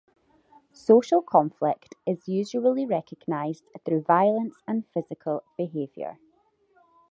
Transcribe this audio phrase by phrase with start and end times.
[0.73, 6.17] Social conflict is usually recognized through violence and physical behaviour.